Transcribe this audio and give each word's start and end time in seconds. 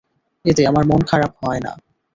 এতে 0.45 0.61
আমার 0.67 0.83
মন 0.85 1.01
খারাপ 1.03 1.31
হয় 1.41 1.61
না। 1.65 1.71